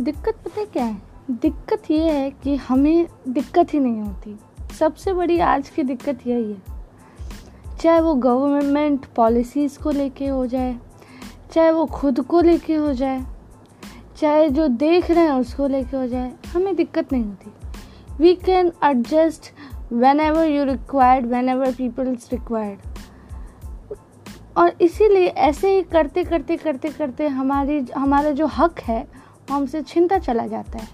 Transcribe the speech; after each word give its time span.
दिक्कत 0.00 0.36
पता 0.44 0.64
क्या 0.64 0.84
है? 0.84 0.96
दिक्कत 1.30 1.90
ये 1.90 2.10
है 2.10 2.30
कि 2.30 2.56
हमें 2.56 3.06
दिक्कत 3.28 3.74
ही 3.74 3.78
नहीं 3.78 4.00
होती। 4.00 4.38
सबसे 4.78 5.12
बड़ी 5.12 5.38
आज 5.38 5.68
की 5.68 5.82
दिक्कत 5.82 6.26
यही 6.26 6.52
है। 6.52 6.62
चाहे 7.80 8.00
वो 8.00 8.14
गवर्नमेंट 8.14 9.06
पॉलिसीज़ 9.06 9.78
को 9.78 9.90
लेके 9.90 10.26
हो 10.26 10.46
जाए, 10.46 10.76
चाहे 11.52 11.70
वो 11.70 11.84
खुद 11.86 12.20
को 12.20 12.40
लेके 12.40 12.74
हो 12.74 12.92
जाए, 12.92 13.24
चाहे 14.16 14.48
जो 14.48 14.68
देख 14.68 15.10
रहे 15.10 15.24
हैं 15.24 15.32
उसको 15.32 15.66
लेके 15.66 15.96
हो 15.96 16.06
जाए, 16.06 16.32
हमें 16.54 16.74
दिक्कत 16.76 17.12
नहीं 17.12 17.24
होती। 17.24 17.52
We 18.18 18.34
can 18.34 18.72
adjust 18.84 19.52
whenever 20.20 20.46
you 20.46 20.64
required 20.64 21.26
whenever 21.48 21.72
peoples 21.72 22.28
required 22.32 22.78
और 24.56 24.72
इसीलिए 24.80 25.26
ऐसे 25.26 25.74
ही 25.76 25.82
करते 25.82 26.24
करते 26.24 26.56
करते 26.56 26.88
करते 26.88 27.28
हमारी, 27.28 27.86
हमारा 27.96 28.30
जो 28.30 28.46
हक 28.46 28.80
है 28.80 29.06
हमसे 29.50 29.82
छिनता 29.82 30.18
चला 30.18 30.46
जाता 30.46 30.78
है। 30.78 30.88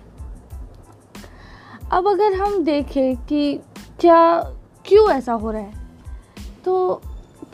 अब 1.93 2.07
अगर 2.09 2.33
हम 2.35 2.63
देखें 2.65 3.17
कि 3.17 3.61
क्या, 4.01 4.39
क्यों 4.85 5.11
ऐसा 5.11 5.33
हो 5.33 5.51
रहा 5.51 5.63
है 5.63 5.87
तो 6.65 7.03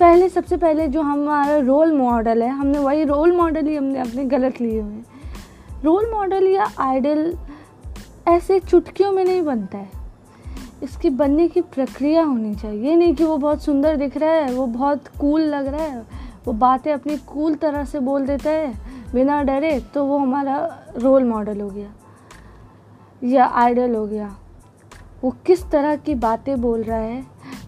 पहले, 0.01 0.28
सबसे 0.28 0.56
पहले 0.56 0.87
जो 0.88 1.02
हमारा 1.02 1.56
रोल 1.56 1.92
मॉडल 1.92 2.42
है, 2.42 2.48
हमने 2.48 2.78
वही 2.78 3.05
रोल 3.05 3.33
मॉडल 3.33 3.66
ही 3.66 3.77
हमने 3.77 4.01
अपने 4.01 4.25
गलत 4.25 4.61
लिए 4.61 4.80
हुए 4.80 4.92
हैं। 4.92 5.06
रोल 5.84 6.11
मॉडल 6.11 6.47
या 6.48 6.66
आइडल 6.78 7.37
ऐसे 8.28 8.59
चुटकियों 8.61 9.12
में 9.12 9.25
नहीं 9.25 9.42
बनता 9.42 9.78
है। 9.78 9.91
इसकी 10.83 11.11
बनने 11.11 11.48
की 11.48 11.61
प्रक्रिया 11.61 12.23
होनी 12.25 12.55
चाहिए। 12.55 12.91
ये 12.91 12.97
नहीं 12.97 13.14
कि 13.14 13.25
वो 13.25 13.37
बहुत 13.37 13.62
सुंदर 13.62 13.97
दिख 13.97 14.16
रहा 14.16 14.30
है, 14.30 14.53
वो 14.53 14.66
बहुत 14.66 15.09
कूल 15.20 15.41
लग 15.41 15.66
रहा 15.66 15.83
है, 15.83 16.03
वो 16.45 16.53
बातें 16.53 16.92
अपनी 16.92 17.17
कूल 17.17 17.55
तरह 17.55 17.84
से 17.84 18.00
बोल 18.00 18.27
देता 18.27 18.50
है 18.50 18.92
बिना 19.14 19.42
डरे 19.42 19.78
तो 19.94 20.05
वो 20.06 20.18
हमारा 20.18 20.56
रोल 20.96 21.24
मॉडल 21.24 21.60
हो 21.60 21.68
गया, 21.70 21.92
या 23.22 23.46
आइडल 23.46 23.94
हो 23.94 24.06
गया। 24.06 24.34
वो 25.22 25.34
किस 25.46 25.64
तरह 25.70 25.96
की 25.96 26.14
बातें 26.14 26.60
बोल 26.60 26.82
रहा 26.82 26.98
है, 26.98 27.24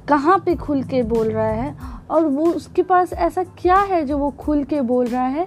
कहाँ 0.09 0.39
पे 0.39 0.55
खुल 0.55 0.83
के 0.83 1.03
बोल 1.03 1.31
रहा 1.31 1.47
है, 1.47 1.75
और 2.11 2.27
वो 2.27 2.47
उसके 2.47 2.83
पास 2.83 3.13
ऐसा 3.13 3.45
क्या 3.59 3.77
है 3.83 4.05
जो 4.07 4.19
वो 4.19 4.31
खुल 4.31 4.65
के 4.65 4.81
बोल 4.81 5.07
रहा 5.07 5.27
है, 5.27 5.47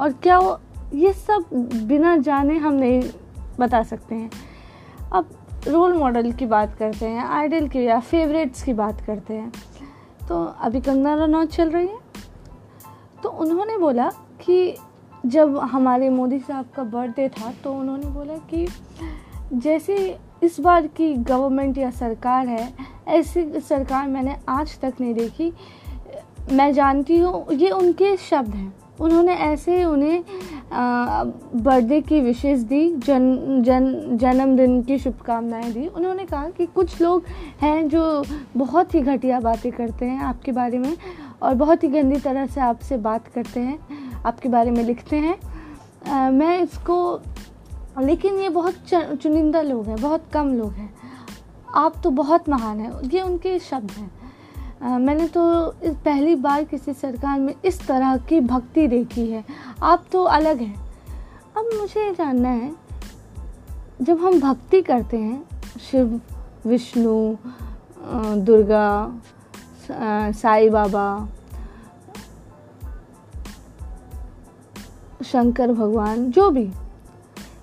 और 0.00 0.12
क्या 0.12 0.38
वो, 0.38 0.58
ये 0.94 1.12
सब 1.12 1.44
बिना 1.84 2.16
जाने 2.16 2.58
हम 2.58 2.74
नहीं 2.74 3.02
बता 3.60 3.82
सकते 3.82 4.14
हैं। 4.14 4.30
अब 5.12 5.28
रोल 5.68 5.92
मॉडल 5.92 6.30
की 6.32 6.46
बात 6.46 6.74
करते 6.74 7.06
हैं 7.06 7.24
आइडल 7.26 7.68
की 7.68 7.84
या 7.84 7.98
फेवरेट्स 8.00 8.62
की 8.62 8.72
बात 8.72 9.00
करते 9.00 9.34
हैं। 9.34 9.52
तो 10.28 10.44
अभी 10.60 10.80
कंगना 10.80 11.14
रनौत 11.14 11.50
चल 11.50 11.70
रही 11.70 11.86
है। 11.86 11.98
तो 13.22 13.28
उन्होंने 13.28 13.78
बोला 13.78 14.08
कि 14.40 14.76
जब 15.28 15.56
हमारे 15.72 16.08
मोदी 16.10 16.38
साहब 16.38 16.66
का 16.76 16.82
बर्थडे 16.84 17.28
था 17.28 17.52
तो 17.64 17.72
उन्होंने 17.72 18.06
बोला 18.06 18.36
कि 18.50 18.66
जैसे 19.54 19.96
इस 20.42 20.58
बार 20.60 20.86
की 20.86 21.12
गवर्नमेंट 21.14 21.78
या 21.78 21.90
सरकार 21.90 22.46
है, 22.46 22.68
ऐसी 23.08 23.60
सरकार 23.60 24.08
मैंने 24.08 24.36
आज 24.48 24.78
तक 24.80 25.00
नहीं 25.00 25.14
देखी। 25.14 25.52
मैं 26.52 26.72
जानती 26.72 27.18
हूँ, 27.18 27.46
ये 27.52 27.70
उनके 27.70 28.16
शब्द 28.18 28.54
हैं। 28.54 28.72
उन्होंने 29.00 29.34
ऐसे 29.34 29.84
उन्हें 29.84 30.24
बर्थडे 30.72 32.00
की 32.00 32.20
विशेष 32.20 32.60
दी, 32.60 32.88
जन 32.96 33.62
जन, 33.62 34.16
जन्मदिन 34.16 34.82
की 34.82 34.98
शुभकामनाएँ 34.98 35.72
दी। 35.72 35.86
उन्होंने 35.86 36.24
कहा 36.24 36.48
कि 36.50 36.66
कुछ 36.66 37.00
लोग 37.02 37.24
हैं 37.60 37.88
जो 37.88 38.24
बहुत 38.56 38.94
ही 38.94 39.00
घटिया 39.00 39.40
बातें 39.40 39.70
करते 39.72 40.06
हैं 40.06 40.20
आपके 40.22 40.52
बारे 40.52 40.78
में 40.78 40.96
और 41.42 41.54
बहुत 41.54 41.84
ही 41.84 41.88
गंदी 41.88 42.20
तरह 42.20 42.46
से 42.46 42.60
आपसे 42.60 42.96
बात 42.98 43.28
करते 43.28 43.60
हैं। 43.60 44.07
आपके 44.26 44.48
बारे 44.48 44.70
में 44.70 44.82
लिखते 44.84 45.16
हैं। 45.16 45.38
आ, 46.08 46.30
मैं 46.30 46.58
इसको 46.58 47.20
लेकिन 48.00 48.38
ये 48.38 48.48
बहुत 48.48 48.74
चुनिंदा 48.92 49.62
लोग 49.62 49.86
हैं 49.86 50.00
बहुत 50.00 50.24
कम 50.32 50.48
लोग 50.48 50.72
हैं। 50.72 50.92
आप 51.76 51.94
तो 52.02 52.10
बहुत 52.10 52.48
महान 52.48 52.80
हैं 52.80 52.92
ये 53.04 53.20
उनके 53.20 53.58
शब्द 53.58 53.90
हैं। 53.90 54.98
मैंने 54.98 55.26
तो 55.26 55.42
पहली 55.84 56.34
बार 56.34 56.64
किसी 56.64 56.92
सरकार 56.92 57.38
में 57.40 57.54
इस 57.64 57.80
तरह 57.86 58.16
की 58.28 58.40
भक्ति 58.40 58.86
देखी 58.88 59.26
है। 59.30 59.44
आप 59.82 60.04
तो 60.12 60.22
अलग 60.22 60.60
हैं। 60.60 60.74
अब 61.56 61.70
मुझे 61.80 62.00
ये 62.00 62.12
जानना 62.14 62.48
है 62.48 62.72
जब 64.02 64.20
हम 64.20 64.40
भक्ति 64.40 64.82
करते 64.82 65.16
हैं 65.16 65.44
शिव 65.90 66.20
विष्णु 66.66 67.36
दुर्गा 68.44 69.20
साईं 70.32 70.70
बाबा 70.72 71.28
शंकर, 75.32 75.72
भगवान, 75.72 76.30
जो 76.30 76.50
भी। 76.50 76.70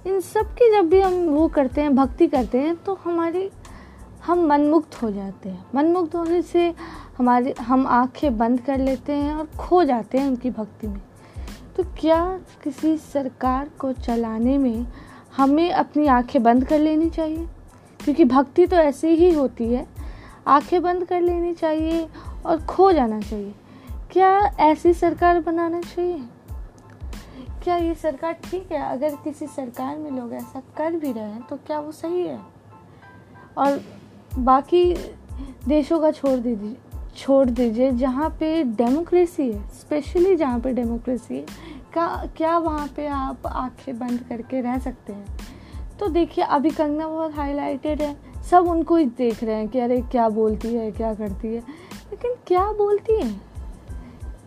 इन 0.08 0.20
सब 0.20 0.46
की 0.54 0.72
जब 0.72 0.90
भी 0.90 1.02
हम 1.02 1.14
वो 1.14 1.48
करते 1.48 1.82
हैं, 1.82 1.96
भक्ति 1.96 2.28
करते 2.28 2.58
हैं 2.58 2.76
तो 2.76 3.00
हमारी, 3.04 3.50
हम 4.26 4.46
मनमुक्त 4.46 5.02
हो 5.02 5.12
जाते 5.12 5.50
हैं। 5.50 5.66
मनमुक्त 5.76 6.16
होने 6.16 6.42
से 6.42 6.74
हमारे, 7.18 7.56
हम 7.62 7.88
आँखें 7.88 8.38
बंद 8.38 8.62
कर 8.62 8.78
लेते 8.78 9.14
हैं 9.14 9.36
और 9.36 9.50
खो 9.60 9.84
जाते 9.84 10.18
हैं 10.18 10.28
उनकी 10.28 10.50
भक्ति 10.50 10.88
में। 10.88 11.02
तो 11.78 11.84
क्या 11.84 12.40
किसी 12.64 12.98
सरकार 12.98 13.70
को 13.80 13.92
चलाने 13.94 14.58
में 14.58 14.88
हमें 15.38 15.72
अपनी 15.72 16.08
आँखें 16.08 16.44
बंद 16.44 16.66
कर 16.66 16.80
लेनी 16.80 17.10
चाहिए? 17.10 17.48
क्योंकि 18.04 18.26
भक्ति 18.26 18.68
तो 18.68 18.76
ऐसे 18.76 19.10
ही 19.10 19.34
होती 19.34 19.74
है। 19.74 19.88
आँखें 20.48 20.82
बंद 20.82 21.04
कर 21.04 21.22
लेनी 21.22 21.54
चाहिए 21.54 22.08
और 22.46 22.62
खो 22.62 22.92
जाना 22.92 23.22
चाहिए। 23.22 23.56
क्या 24.12 24.40
ऐसी 24.60 24.94
सरकार 24.94 25.40
बनाना 25.40 25.82
चाहिए? 25.82 26.24
क्या 27.66 27.76
ये 27.76 27.94
सरकार 27.96 28.34
ठीक 28.34 28.72
है? 28.72 28.80
अगर 28.80 29.16
किसी 29.16 29.48
सरकार 29.48 29.98
में 29.98 30.12
लोग 30.12 30.34
ऐसा 30.34 30.62
कर 30.78 30.96
भी 30.96 31.12
रहे 31.12 31.24
हैं 31.24 31.42
तो 31.42 31.56
क्या 31.56 31.80
वो 31.80 31.92
सही 31.92 32.22
है? 32.28 32.40
और 33.58 33.82
बाकी 34.40 34.94
देशों 35.68 36.00
का 36.00 36.12
छोड़ 36.12 36.40
दीजिए 36.40 36.76
छोड़ 37.16 37.50
दीजिए, 37.50 37.92
जहाँ 37.92 38.30
पे 38.30 38.64
डेमोक्रेसी 38.64 39.52
है, 39.52 39.68
स्पेशली 39.68 40.36
जहाँ 40.36 40.60
पे 40.60 40.74
डेमोक्रेसी 40.74 41.36
है 41.36 41.46
का 41.94 42.26
क्या 42.38 42.58
वहाँ 42.58 42.88
पे 42.88 43.08
आप 43.08 43.48
आँखें 43.48 44.00
बंद 44.00 44.20
करके 44.30 44.62
रह 44.62 44.80
सकते 44.80 45.14
हैं? 45.14 45.38
तो 46.00 46.08
देखिए, 46.08 46.44
अभी 46.44 46.70
कंगना 46.70 47.08
बहुत 47.08 47.36
हाईलाइटेड 47.36 48.02
है, 48.02 48.44
सब 48.44 48.68
उनको 48.68 48.96
ही 48.96 49.06
देख 49.06 49.44
रहे 49.44 49.56
हैं 49.56 49.68
कि 49.68 49.80
अरे 49.80 50.02
क्या 50.02 50.30
बोलती 50.30 50.74
है, 50.74 50.92
क्या 50.92 51.14
करती 51.14 51.48
है, 51.48 51.60
लेकिन 52.12 52.36
क्या 52.48 52.72
बोलती 52.72 53.22
है? 53.22 53.42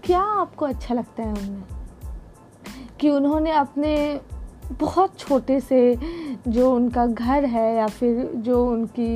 क्या 0.05 0.21
आपको 0.21 0.65
अच्छा 0.65 0.95
लगता 0.95 1.23
है 1.23 1.33
उनमें? 1.33 1.78
कि 3.01 3.11
उन्होंने 3.11 3.51
अपने 3.51 4.21
बहुत 4.81 5.19
छोटे 5.19 5.61
से 5.61 5.99
जो 6.49 6.75
उनका 6.75 7.07
घर 7.07 7.45
है 7.45 7.75
या 7.77 7.87
फिर 7.87 8.31
जो 8.37 8.65
उनकी 8.67 9.15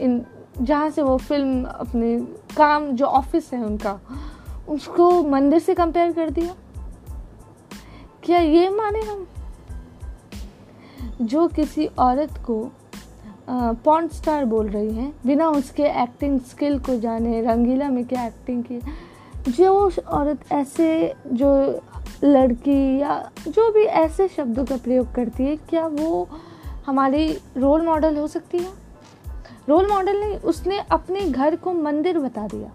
इन, 0.00 0.24
जहाँ 0.62 0.90
से 0.90 1.02
वो 1.02 1.16
फ़िल्म 1.16 1.64
अपने 1.64 2.16
काम, 2.56 2.90
जो 2.90 3.06
ऑफ़िस 3.06 3.52
है 3.52 3.64
उनका, 3.64 3.98
उसको 4.68 5.22
मंदिर 5.22 5.58
से 5.58 5.74
कंपेयर 5.74 6.12
कर 6.12 6.30
दिया। 6.30 6.54
क्या 8.22 8.38
ये 8.38 8.68
माने 8.68 9.00
हम? 9.00 9.26
जो 11.22 11.46
किसी 11.48 11.86
औरत 11.86 12.38
को 12.46 12.70
पॉन्ट 13.84 14.12
स्टार 14.12 14.44
बोल 14.44 14.68
रही 14.68 14.92
हैं, 14.94 15.12
बिना 15.26 15.48
उसके 15.48 15.82
एक्टिंग 16.02 16.40
स्किल 16.40 16.78
को 16.78 16.98
जाने, 17.00 17.40
रंगीला 17.42 17.88
में 17.88 18.04
क्या 18.04 18.26
एक्टिंग 18.26 18.64
की 18.64 18.80
जो 19.48 19.90
औरत 20.08 20.52
ऐसे 20.52 21.14
जो 21.26 21.80
लड़की 22.24 22.98
या 22.98 23.30
जो 23.48 23.72
भी 23.72 23.80
ऐसे 23.80 24.28
शब्दों 24.28 24.64
का 24.64 24.76
प्रयोग 24.76 25.14
करती 25.14 25.44
है, 25.44 25.56
क्या 25.56 25.86
वो 25.86 26.28
हमारी 26.86 27.38
रोल 27.56 27.86
मॉडल 27.86 28.16
हो 28.16 28.26
सकती 28.26 28.58
है? 28.58 28.68
रोल 29.68 29.92
मॉडल 29.92 30.20
नहीं, 30.20 30.38
उसने 30.38 30.78
अपने 30.78 31.20
घर 31.20 31.56
को 31.56 31.72
मंदिर 31.72 32.18
बता 32.18 32.46
दिया। 32.46 32.70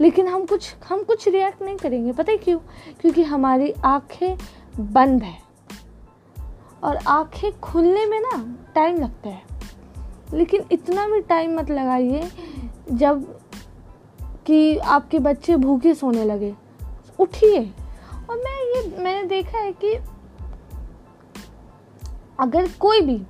लेकिन 0.00 0.28
हम 0.28 0.46
कुछ 0.46 0.74
हम 0.88 1.02
कुछ 1.02 1.28
रिएक्ट 1.28 1.62
नहीं 1.62 1.76
करेंगे, 1.76 2.12
पता 2.12 2.32
है 2.32 2.38
क्यों? 2.38 2.58
क्योंकि 3.00 3.22
हमारी 3.22 3.74
आँखें 3.84 4.36
बंद 4.80 5.22
है। 5.22 5.38
और 6.84 6.96
आँखें 6.96 7.60
खुलने 7.60 8.06
में 8.06 8.20
ना 8.20 8.56
टाइम 8.74 8.96
लगता 8.96 9.28
है। 9.28 9.42
लेकिन 10.34 10.64
इतना 10.72 11.08
भी 11.08 11.20
टाइम 11.20 11.58
मत 11.58 11.70
लगाइए, 11.70 12.28
जब 12.92 13.38
कि 14.46 14.78
आपके 14.78 15.18
बच्चे 15.18 15.56
भूखे 15.56 15.94
सोने 15.94 16.24
लगे। 16.24 16.54
उठिए। 17.18 17.72
और 18.30 18.36
मैं 18.36 18.74
ये, 18.74 19.02
मैंने 19.02 19.28
देखा 19.28 19.58
है 19.58 19.72
कि 19.72 19.94
अगर 22.40 22.68
कोई 22.70 23.00
भी 23.00 23.22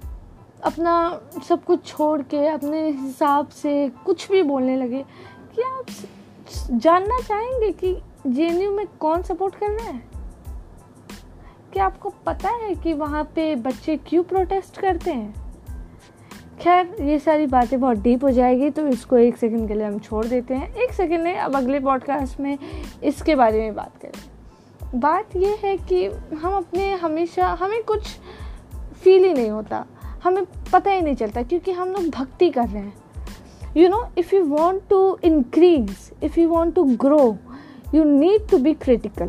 अपना 0.64 1.20
सब 1.48 1.64
कुछ 1.64 1.84
छोड़ 1.84 2.22
के, 2.22 2.46
अपने 2.46 2.90
हिसाब 2.90 3.48
से 3.48 3.92
कुछ 4.04 4.30
भी 4.30 4.42
बोलने 4.42 4.76
लगे, 4.76 5.04
कि 5.56 5.62
आप 5.62 5.86
जानना 6.70 7.20
चाहेंगे 7.20 7.72
कि 7.72 8.02
जे 8.26 8.68
में 8.68 8.86
कौन 9.00 9.22
सपोर्ट 9.22 9.54
कर 9.54 9.70
रहा 9.70 9.86
है? 9.86 10.02
क्या 11.72 11.86
आपको 11.86 12.10
पता 12.26 12.48
है 12.48 12.74
कि 12.74 12.92
वहाँ 12.92 13.24
पे 13.24 13.56
बच्चे 13.56 13.96
क्यों 13.96 14.22
प्रोटेस्ट 14.22 14.78
करते 14.78 15.10
हैं? 15.10 15.45
खैर, 16.60 16.96
ये 17.00 17.18
सारी 17.18 17.46
बातें 17.46 17.80
बहुत 17.80 17.96
डीप 17.96 18.24
हो 18.24 18.30
जाएगी 18.30 18.70
तो 18.70 18.88
इसको 18.88 19.16
एक 19.16 19.36
सेकंड 19.36 19.68
के 19.68 19.74
लिए 19.74 19.86
हम 19.86 19.98
छोड़ 19.98 20.24
देते 20.26 20.54
हैं। 20.54 20.74
एक 20.74 20.92
सेकंड 20.92 21.24
में 21.24 21.36
अब 21.38 21.56
अगले 21.56 21.80
पॉडकास्ट 21.80 22.40
में 22.40 22.58
इसके 23.04 23.34
बारे 23.34 23.60
में 23.60 23.74
बात 23.74 23.92
करें। 24.02 25.00
बात 25.00 25.36
ये 25.36 25.56
है 25.64 25.76
कि 25.76 26.06
हम 26.36 26.52
अपने 26.52 26.94
हमेशा, 26.94 27.46
हमें 27.46 27.82
कुछ 27.82 28.06
फील 29.02 29.24
ही 29.24 29.34
नहीं 29.34 29.50
होता। 29.50 29.86
हमें 30.24 30.44
पता 30.72 30.90
ही 30.90 31.00
नहीं 31.00 31.14
चलता, 31.14 31.42
क्योंकि 31.42 31.72
हम 31.72 31.88
लोग 31.88 32.08
भक्ति 32.08 32.50
कर 32.50 32.68
रहे 32.68 32.82
हैं। 32.82 32.94
You 33.76 33.88
know 33.88 34.08
if 34.18 34.34
you 34.34 34.44
want 34.44 34.82
to 34.90 35.18
increase 35.24 36.24
if 36.24 36.40
you 36.40 36.48
want 36.48 36.74
to 36.74 36.84
grow 36.84 37.36
you 37.94 38.04
need 38.04 38.48
to 38.48 38.58
be 38.58 38.74
critical 38.74 39.28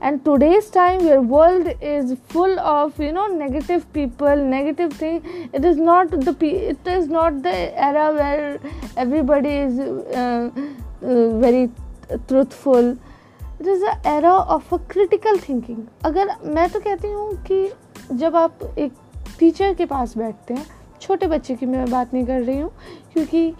and 0.00 0.24
today's 0.24 0.68
time 0.70 1.04
where 1.04 1.20
world 1.22 1.68
is 1.80 2.16
full 2.28 2.58
of 2.60 2.98
you 2.98 3.12
know 3.12 3.26
negative 3.28 3.90
people 3.92 4.36
negative 4.36 4.92
thing 4.92 5.22
it 5.52 5.64
is 5.64 5.76
not 5.76 6.10
the 6.10 6.34
it 6.42 6.86
is 6.86 7.08
not 7.08 7.42
the 7.42 7.54
era 7.88 8.12
where 8.14 8.60
everybody 8.96 9.48
is 9.48 9.78
uh, 9.78 10.50
uh, 11.02 11.28
very 11.46 11.70
truthful 12.28 12.96
it 13.58 13.66
is 13.66 13.80
the 13.80 13.96
era 14.04 14.34
of 14.56 14.70
a 14.72 14.78
critical 14.94 15.38
thinking 15.38 15.82
अगर 16.04 16.36
मैं 16.44 16.68
तो 16.70 16.80
कहती 16.80 17.08
हूँ 17.12 17.34
कि 17.50 17.68
जब 18.12 18.36
आप 18.36 18.74
एक 18.78 18.92
teacher 19.38 19.74
के 19.74 19.86
पास 19.86 20.16
बैठते 20.18 20.54
हैं 20.54 20.66
छोटे 21.00 21.26
बच्चे 21.26 21.54
की 21.54 21.66
मैं 21.66 21.90
बात 21.90 22.14
नहीं 22.14 22.26
कर 22.26 22.40
रही 22.42 22.58
हूँ 22.58 22.70
क्योंकि 23.12 23.52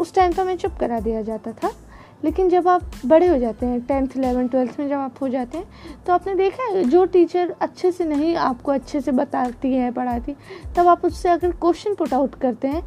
उस 0.00 0.14
टाइम 0.14 0.32
तो 0.32 0.42
हमें 0.42 0.56
चुप 0.56 0.76
करा 0.80 1.00
दिया 1.00 1.22
जाता 1.22 1.52
था 1.52 1.72
लेकिन 2.22 2.48
जब 2.48 2.68
आप 2.68 2.82
बड़े 3.06 3.26
हो 3.26 3.36
जाते 3.38 3.66
हैं 3.66 3.80
टेंथ 3.82 4.16
इलेवन 4.16 4.48
ट्वेल्थ 4.48 4.78
में 4.80 4.88
जब 4.88 4.96
आप 4.96 5.20
हो 5.22 5.28
जाते 5.28 5.58
हैं 5.58 6.02
तो 6.06 6.12
आपने 6.12 6.34
देखा 6.34 6.62
है, 6.64 6.84
जो 6.84 7.04
टीचर 7.06 7.54
अच्छे 7.60 7.92
से 7.92 8.04
नहीं 8.04 8.34
आपको 8.38 8.72
अच्छे 8.72 9.00
से 9.00 9.12
बताती 9.12 9.74
है, 9.74 9.90
पढ़ाती, 9.90 10.34
तब 10.76 10.88
आप 10.88 11.04
उससे 11.04 11.28
अगर 11.28 11.50
क्वेश्चन 11.52 11.94
पुट 11.94 12.14
आउट 12.14 12.34
करते 12.40 12.68
हैं 12.68 12.82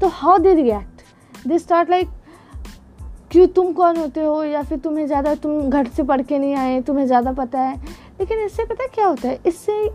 तो 0.00 0.08
how 0.10 0.38
they 0.38 0.54
react 0.54 1.46
they 1.46 1.58
start 1.58 1.90
like 1.90 2.08
क्यों 3.30 3.46
तुम 3.46 3.72
कौन 3.72 3.96
होते 3.96 4.20
हो? 4.20 4.42
या 4.44 4.62
फिर, 4.62 4.78
तुम्हें 4.78 5.06
ज़्यादा, 5.06 5.34
तुम 5.34 5.68
घर 5.70 5.86
से 5.86 6.02
पढ़ 6.02 6.20
के 6.22 6.38
नहीं 6.38 6.54
आए, 6.54 6.80
तुम्हें 6.82 7.04
ज़्यादा 7.06 7.32
पता 7.32 7.60
है। 7.60 7.74
लेकिन 8.20 8.38
इससे 8.40 8.64
पता 8.64 8.86
क्या 8.94 9.06
होता 9.06 9.28
है? 9.28 9.38
इससे 9.46 9.90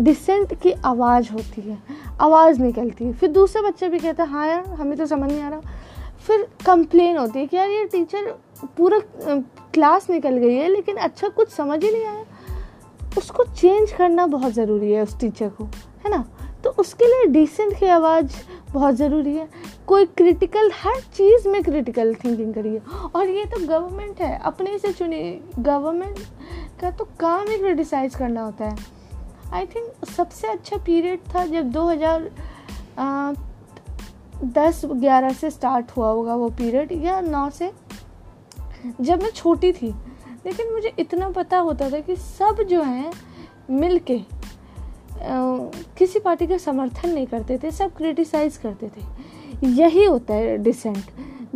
डिसेंट 0.00 0.54
की 0.62 0.72
आवाज़ 0.72 1.30
होती 1.32 1.60
है, 1.60 1.78
आवाज़ 2.20 2.60
निकलती 2.62 3.04
है। 3.04 3.12
फिर 3.12 3.30
दूसरे 3.30 3.62
बच्चे 3.62 3.88
भी 3.88 3.98
कहते 3.98 4.22
हैं 4.22 4.28
हाँ 4.30 4.46
यार, 4.48 4.64
हमें 4.70 4.96
तो 4.98 5.06
समझ 5.06 5.30
नहीं 5.30 5.42
आ 5.42 5.48
रहा। 5.48 5.60
फिर 6.26 6.46
कंप्लेन 6.66 7.16
होती 7.16 7.38
है 7.38 7.46
कि 7.46 7.56
यार 7.56 7.70
ये 7.70 7.84
टीचर 7.84 8.30
पूरा 8.76 8.98
क्लास 9.74 10.08
निकल 10.10 10.36
गई 10.36 10.54
है, 10.54 10.68
लेकिन 10.68 10.96
अच्छा 10.96 11.28
कुछ 11.28 11.50
समझ 11.50 11.82
ही 11.84 11.90
नहीं 11.92 12.04
आया। 12.04 12.24
उसको 13.18 13.44
चेंज 13.44 13.92
करना 13.92 14.26
बहुत 14.26 14.52
ज़रूरी 14.52 14.92
है 14.92 15.02
उस 15.02 15.18
टीचर 15.20 15.48
को, 15.48 15.64
है 15.64 16.10
ना? 16.10 16.24
तो 16.64 16.70
उसके 16.70 17.06
लिए 17.06 17.26
डिसेंट 17.32 17.78
की 17.78 17.86
आवाज़ 17.86 18.36
बहुत 18.72 18.94
ज़रूरी 18.94 19.34
है। 19.36 19.48
कोई 19.86 20.04
क्रिटिकल 20.06 20.70
हर 20.74 21.00
चीज़ 21.14 21.48
में 21.48 21.62
क्रिटिकल 21.62 22.14
थिंकिंग 22.14 22.54
करिए। 22.54 22.80
और 23.14 23.28
ये 23.28 23.44
तो 23.44 23.66
गवर्नमेंट 23.66 24.20
है, 24.20 24.38
अपने 24.38 24.78
से 24.78 24.92
चुनी 24.92 25.40
गवर्नमेंट 25.58 26.18
का 26.80 26.90
तो 26.90 27.04
काम 27.20 27.48
ही 27.48 27.58
क्रिटिसाइज 27.58 28.14
करना 28.14 28.42
होता 28.42 28.64
है। 28.64 28.76
आई 29.52 29.66
थिंक 29.66 30.06
सबसे 30.06 30.48
अच्छा 30.48 30.76
पीरियड 30.76 31.20
था 31.34 31.44
जब 31.46 31.70
2000 31.72 32.30
दस 34.44 34.80
ग्यारह 34.86 35.32
से 35.32 35.50
स्टार्ट 35.50 35.90
हुआ 35.90 36.08
होगा 36.08 36.34
वो 36.34 36.48
पीरियड 36.50 36.92
या 37.04 37.20
नौ 37.20 37.48
से। 37.50 37.70
जब 39.00 39.22
मैं 39.22 39.30
छोटी 39.30 39.72
थी, 39.72 39.88
लेकिन 40.46 40.72
मुझे 40.72 40.92
इतना 40.98 41.28
पता 41.30 41.58
होता 41.58 41.90
था 41.90 42.00
कि 42.00 42.16
सब 42.16 42.62
जो 42.70 42.82
हैं 42.82 43.12
मिल 43.70 43.98
के 44.10 44.18
किसी 45.98 46.18
पार्टी 46.18 46.46
का 46.46 46.58
समर्थन 46.58 47.10
नहीं 47.10 47.26
करते 47.26 47.58
थे, 47.58 47.70
सब 47.70 47.96
क्रिटिसाइज 47.96 48.56
करते 48.56 48.88
थे। 48.88 49.66
यही 49.66 50.04
होता 50.04 50.34
है 50.34 50.56
dissent 50.58 51.04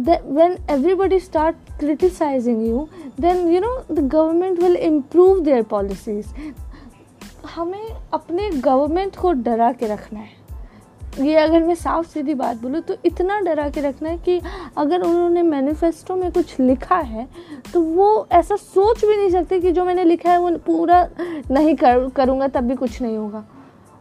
when 0.01 0.57
everybody 0.71 1.19
start 1.21 1.57
criticising 1.79 2.67
you 2.67 2.87
then 3.21 3.49
you 3.49 3.61
know 3.61 3.77
the 3.93 4.09
government 4.09 4.61
will 4.61 4.77
improve 4.77 5.41
their 5.41 5.63
policies 5.63 6.27
हमें 7.47 7.89
अपने 8.13 8.51
गवर्नमेंट 8.51 9.17
को 9.17 9.33
डरा 9.33 9.73
के 9.73 9.87
रखना 9.87 10.21
है। 10.21 10.42
ये 11.19 11.35
अगर 11.37 11.63
मैं 11.63 11.75
साफ़ 11.75 12.07
सीधी 12.09 12.35
बात 12.35 12.57
बोलूँ 12.57 12.81
तो 12.81 12.95
इतना 13.05 13.39
डरा 13.41 13.69
के 13.71 13.81
रखना 13.81 14.09
है 14.09 14.19
कि 14.19 14.41
अगर 14.77 15.03
उन्होंने 15.03 15.43
मैनिफेस्टो 15.43 16.15
में 16.17 16.31
कुछ 16.33 16.59
लिखा 16.61 16.97
है 16.97 17.27
तो 17.73 17.81
वो 17.81 18.27
ऐसा 18.33 18.57
सोच 18.57 19.05
भी 19.05 19.17
नहीं 19.17 19.31
सकते 19.31 19.61
कि 19.61 19.73
जो 19.73 19.85
मैंने 19.85 20.05
लिखा 20.05 20.31
है 20.31 20.39
वो 20.39 20.51
पूरा 20.67 21.09
नहीं 21.51 21.75
कर, 21.77 22.09
करूँगा, 22.09 22.49
तब 22.49 22.65
भी 22.65 22.75
कुछ 22.75 23.01
नहीं 23.03 23.17
होगा। 23.17 23.45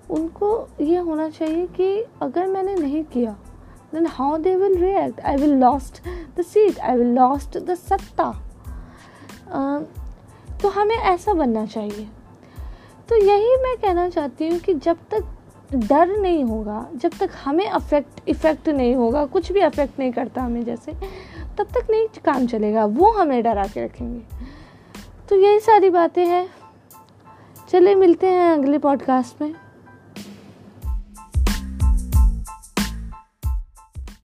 उनको 0.10 0.68
ये 0.81 0.98
होना 0.98 1.28
चाहिए 1.30 1.66
कि 1.75 2.06
अगर 2.22 2.48
मैंने 2.48 2.75
नहीं 2.75 3.04
किया 3.04 3.31
then 3.94 4.06
how 4.08 4.38
they 4.38 4.56
will 4.56 4.78
react 4.78 5.19
I 5.22 5.36
will 5.36 5.54
lost 5.60 6.02
the 6.38 6.42
seat 6.44 6.80
I 6.80 6.98
will 6.98 7.13
lost 7.16 7.58
the 7.58 7.75
सत्ता। 7.75 8.31
तो 10.62 10.69
हमें 10.69 10.96
ऐसा 10.96 11.34
बनना 11.34 11.66
चाहिए। 11.66 12.08
तो 13.10 13.16
यही 13.18 13.56
मैं 13.63 13.75
कहना 13.78 14.10
चाहती 14.10 14.48
हूँ 14.50 14.60
कि 14.60 14.74
जब 14.75 14.98
तक 15.12 15.24
डर 15.75 16.18
नहीं 16.18 16.44
होगा। 16.44 16.89
जब 16.95 17.12
तक 17.19 17.29
हमें 17.44 17.69
अफेक्ट 17.69 18.21
इफ़ेक्ट 18.27 18.69
नहीं 18.69 18.95
होगा, 18.95 19.25
कुछ 19.25 19.51
भी 19.51 19.59
अफेक्ट 19.59 20.00
नहीं 20.00 20.12
करता 20.12 20.41
हमें 20.41 20.63
जैसे, 20.63 20.91
तब 21.57 21.63
तक 21.63 21.88
नहीं 21.89 22.07
काम 22.25 22.47
चलेगा। 22.47 22.85
वो 22.85 23.12
हमें 23.12 23.44
डरा 23.44 23.68
के 23.68 23.85
रखेंगे। 23.85 24.21
तो 25.29 25.35
यही 25.35 25.59
सारी 25.59 25.89
बातें 25.89 26.25
हैं। 26.25 26.50
चलिए 27.69 27.95
मिलते 27.95 28.27
हैं 28.27 28.53
अगले 28.53 28.77
पॉडकास्ट 28.77 29.41
में। 29.41 29.56